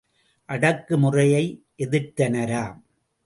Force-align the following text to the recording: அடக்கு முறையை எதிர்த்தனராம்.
அடக்கு 0.49 0.97
முறையை 0.97 1.63
எதிர்த்தனராம். 1.77 2.79